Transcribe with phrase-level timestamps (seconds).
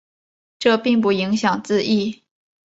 [0.57, 2.23] 这并不影响字义。